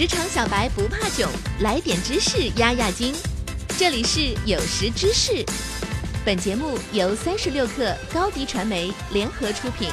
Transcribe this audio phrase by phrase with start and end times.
[0.00, 1.28] 职场小白不怕囧，
[1.60, 3.12] 来点知识压压惊。
[3.76, 5.44] 这里是有识知识，
[6.24, 9.90] 本节目由三十六克高低传媒联合出品。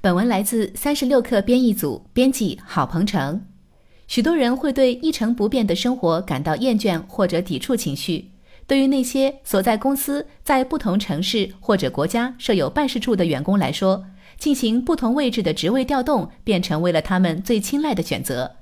[0.00, 3.44] 本文来自三十六克编译组，编辑郝鹏程。
[4.08, 8.30] 许多人会对一成不变的生活感到厌倦或者抵触情绪。
[8.66, 14.02] 对于那些所在公司在不同城市或者国家设有办事处的员工来说，
[14.38, 18.56] 进行不同位置的职位调动便成为了他们最青睐的选择。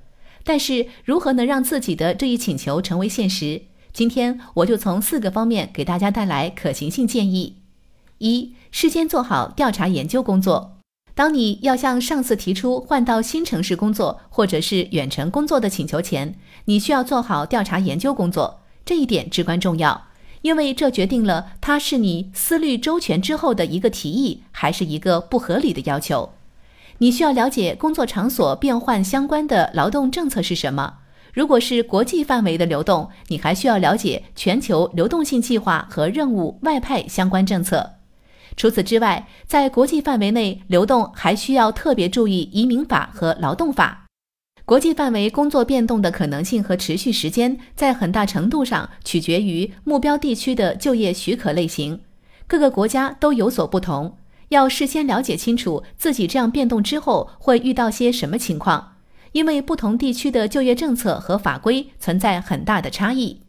[0.45, 3.63] 但是，如何能让自己的这一请求成为现实？
[3.93, 7.57] 今天我就从四个方面给大家带来可行性建议：
[8.19, 10.79] 一、事先做好调查研究工作。
[11.15, 18.63] 当你要向上司提出换到新城市工作或者是远程工作的请求前，你需要做好调查研究工作。
[18.85, 20.09] 这一点至关重要，
[20.45, 26.35] 因为这决定了它是你思虑周全之后的一个提议，还是一个不合理的要求。
[26.99, 30.99] 你需要了解工作场所变换相关的劳动政策是什么。
[31.33, 37.95] 如果是国际范围的流动，你还需要了解全球流动性计划和任务外派相关政策。
[38.55, 44.04] 除此之外，在国际范围内流动还需要特别注意移民法和劳动法。
[44.67, 52.01] 国际范围工作变动的可能性和持续时间，在很大程度上取决于目标地区的就业许可类型，
[52.47, 54.17] 各个国家都有所不同。
[54.49, 58.97] 要事先了解清楚自己这样变动之后会遇到些什么情况，
[59.33, 63.43] 因为不同地区的就业政策和法规存在很大的差异，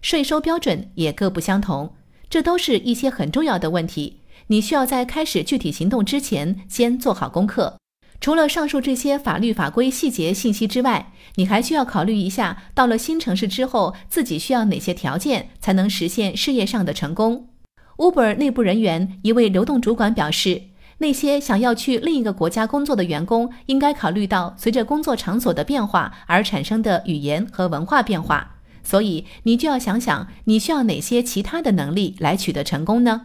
[0.00, 1.92] 税收标准也各不相同，
[2.30, 4.20] 这都是一些很重要的问题。
[4.46, 7.81] 你需要在开始具体行动之前先做好功课。
[8.22, 17.48] 除了上述这些法律法规细节信息之外，你还需要考虑一下，到了新城市之后，自己需要哪些条件才能实现事业上的成功。
[17.96, 20.62] Uber 内部人员一位流动主管表示，
[20.98, 28.58] 那些想要去另一个国家工作的员工，应该考虑到随着工作场所的变化而产生的语言和文化变化。
[28.84, 33.22] 所以，你就要想想，你需要哪些其他的能力来取得成功呢？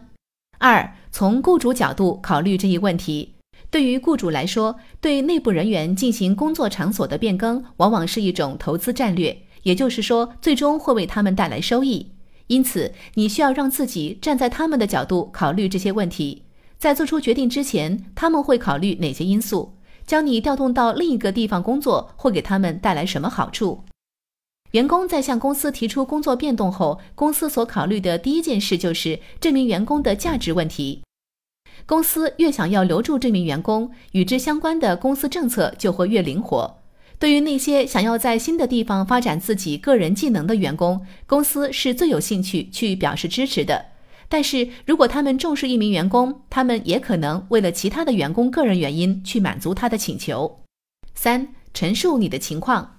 [0.58, 3.34] 二，从雇主角度考虑这一问题。
[3.70, 12.10] 对于雇主来说，对内部人员进行工作场所的变更，往往是一种投资战略，也就是说，最终会为他们带来收益。
[12.46, 16.44] 因此，你需要让自己站在他们的角度考虑这些问题。
[16.78, 19.74] 在做出决定之前，他们会考虑哪些因素？
[20.06, 23.84] 将你调动到另一个地方工作，会给他们带来什么好处？
[24.70, 31.02] 员工在向公司提出工作变动后，公司所考虑的第一件事就是证明员工的价值问题。
[31.86, 36.78] 公司越想要留住这名员工，与之相关的公司政策就会越灵活。
[37.18, 43.86] 对于那些想要在新的地方发展自己个人技能的员工，公司是最有兴趣去表示支持的。
[44.28, 50.60] 但是如果他们重视一名员工，他们也可能为了其他的员工个人原因去满足他的请求。
[51.14, 52.97] 三、陈述你的情况。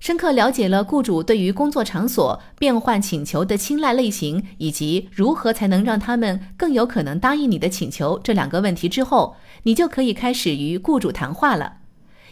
[0.00, 11.78] 深刻了解了雇主对于工作场所变换请求的青睐类型，以及如何才能让他们更有可能答应你的请求这两个问题之后，你就可以开始与雇主谈话了。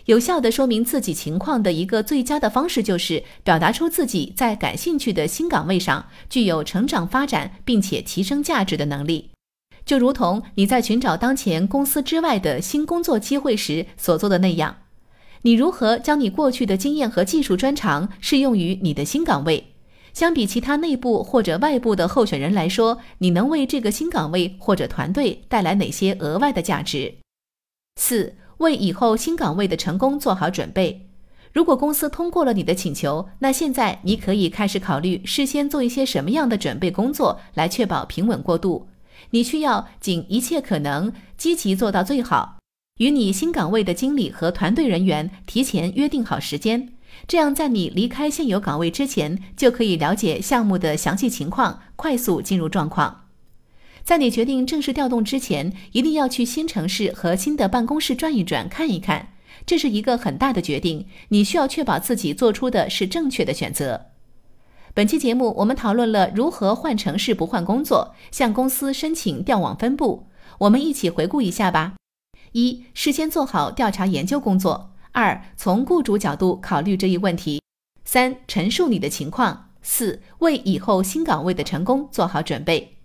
[0.05, 9.31] 有效的说明自己情况的一个最佳的方式，就是表达出自己在感兴趣的新岗位上具有成长发展并且提升价值的能力，
[9.85, 14.77] 就如同你在寻找当前公司之外的新工作机会时所做的那样。
[15.47, 19.65] 你如何将你过去的经验和技术专长适用于你的新岗位？
[20.13, 27.15] 相比其他内部或者外部的候选人来说，你能为这个新岗位或者团队带来哪些额外的价值？
[27.95, 31.07] 四、为以后新岗位的成功做好准备。
[31.53, 38.89] 如果公司通过了你的请求，那现在你可以开始考虑事先做一些什么样的准备工作，来确保平稳过渡。
[39.31, 42.57] 你需要尽一切可能，积极做到最好。
[42.99, 46.95] 与你新岗位的经理和团队人员提前约定好时间，
[47.29, 53.25] 这样在你离开现有岗位之前，就可以了解项目的详细情况，快速进入状况。
[54.03, 59.35] 在你决定正式调动之前，一定要去新城市和新的办公室转一转，看一看。
[59.67, 64.07] 这是一个很大的决定，你需要确保自己做出的是正确的选择。
[64.95, 70.29] 本期节目我们讨论了如何换城市不换工作，向公司申请调往分部。
[70.61, 71.97] 我们一起回顾一下吧。
[72.53, 77.61] 一、事先做好调查研究工作；二、从雇主角度考虑这一问题；
[78.05, 82.97] 三、陈述你的情况；四、为以后新岗位的成功做好准备。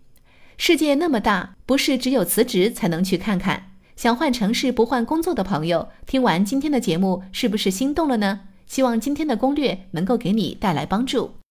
[0.57, 3.71] 世界那么大，不是只有辞职才能去看看。
[3.95, 8.41] 想换城市不换工作的朋友，听完今天的节目，是不是心动了呢？
[8.67, 11.31] 希望今天的攻略能够给你带来帮助。